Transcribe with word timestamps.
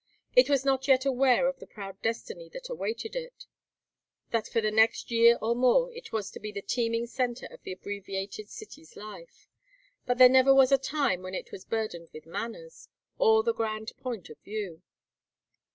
It 0.35 0.49
was 0.49 0.65
not 0.65 0.87
yet 0.87 1.05
aware 1.05 1.47
of 1.47 1.59
the 1.59 1.67
proud 1.67 2.01
destiny 2.01 2.49
that 2.53 2.69
awaited 2.71 3.15
it, 3.15 3.45
that 4.31 4.47
for 4.47 4.59
the 4.59 4.71
next 4.71 5.11
year 5.11 5.37
or 5.43 5.53
more 5.55 5.93
it 5.93 6.11
was 6.11 6.31
to 6.31 6.39
be 6.39 6.51
the 6.51 6.63
teeming 6.63 7.05
centre 7.05 7.45
of 7.51 7.61
the 7.61 7.71
abbreviated 7.73 8.49
city's 8.49 8.95
life, 8.95 9.47
but 10.07 10.17
there 10.17 10.27
never 10.27 10.55
was 10.55 10.71
a 10.71 10.79
time 10.79 11.21
when 11.21 11.35
it 11.35 11.51
was 11.51 11.65
burdened 11.65 12.09
with 12.13 12.25
manners, 12.25 12.89
or 13.19 13.43
the 13.43 13.53
grand 13.53 13.91
point 13.99 14.27
of 14.31 14.39
view. 14.39 14.81